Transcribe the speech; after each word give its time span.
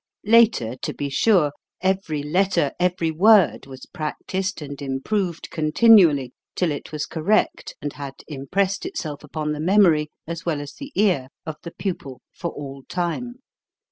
Later, 0.25 0.75
to 0.77 0.95
be 0.95 1.09
sure, 1.09 1.51
every 1.79 2.23
letter, 2.23 2.71
every 2.79 3.11
word, 3.11 3.67
was 3.67 3.85
practised 3.85 4.59
and 4.59 4.81
improved 4.81 5.51
continually, 5.51 6.33
till 6.55 6.71
it 6.71 6.91
was 6.91 7.05
correct, 7.05 7.75
and 7.83 7.93
had 7.93 8.15
im 8.27 8.47
pressed 8.47 8.83
itself 8.83 9.23
upon 9.23 9.51
the 9.51 9.59
memory, 9.59 10.09
as 10.25 10.43
well 10.43 10.59
as 10.59 10.73
the 10.73 10.91
ear, 10.95 11.27
of 11.45 11.57
the 11.61 11.69
pupil 11.69 12.21
for 12.33 12.49
all 12.49 12.81
time. 12.89 13.41